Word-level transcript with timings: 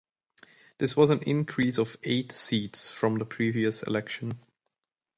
This 0.79 0.97
was 0.97 1.11
an 1.11 1.19
increase 1.21 1.77
of 1.77 1.95
eight 2.01 2.31
seats 2.31 2.89
from 2.89 3.19
the 3.19 3.23
previous 3.25 3.83
election. 3.83 4.39